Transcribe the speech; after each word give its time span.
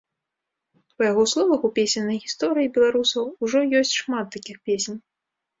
Па 0.97 1.01
яго 1.11 1.25
словах, 1.33 1.67
у 1.69 1.71
песеннай 1.75 2.17
гісторыі 2.23 2.71
беларусаў 2.79 3.31
ужо 3.49 3.59
ёсць 3.81 3.95
шмат 4.01 4.25
такіх 4.39 4.57
песень. 4.73 4.99